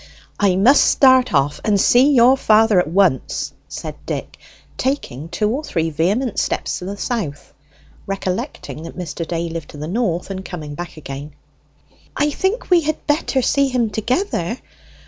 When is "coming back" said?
10.43-10.97